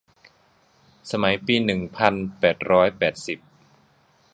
[1.11, 3.39] สมัยปีหนึ่งพันแปดร้อยแปดสิบ